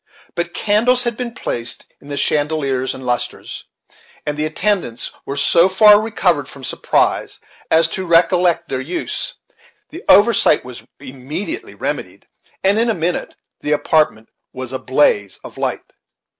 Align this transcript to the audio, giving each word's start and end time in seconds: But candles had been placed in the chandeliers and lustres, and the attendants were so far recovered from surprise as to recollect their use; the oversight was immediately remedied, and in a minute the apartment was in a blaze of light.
But 0.33 0.55
candles 0.55 1.03
had 1.03 1.15
been 1.15 1.31
placed 1.35 1.85
in 2.01 2.07
the 2.07 2.17
chandeliers 2.17 2.95
and 2.95 3.05
lustres, 3.05 3.65
and 4.25 4.35
the 4.35 4.47
attendants 4.47 5.11
were 5.27 5.35
so 5.37 5.69
far 5.69 6.01
recovered 6.01 6.47
from 6.49 6.63
surprise 6.63 7.39
as 7.69 7.87
to 7.89 8.07
recollect 8.07 8.67
their 8.67 8.81
use; 8.81 9.35
the 9.91 10.03
oversight 10.09 10.65
was 10.65 10.81
immediately 10.99 11.75
remedied, 11.75 12.25
and 12.63 12.79
in 12.79 12.89
a 12.89 12.95
minute 12.95 13.35
the 13.59 13.73
apartment 13.73 14.29
was 14.53 14.73
in 14.73 14.77
a 14.77 14.83
blaze 14.83 15.37
of 15.43 15.59
light. 15.59 15.93